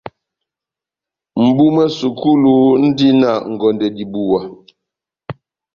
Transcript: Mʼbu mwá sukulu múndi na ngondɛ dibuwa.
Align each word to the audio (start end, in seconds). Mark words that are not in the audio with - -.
Mʼbu 1.43 1.63
mwá 1.73 1.85
sukulu 1.97 2.51
múndi 2.79 3.07
na 3.21 3.29
ngondɛ 3.53 3.87
dibuwa. 3.95 4.41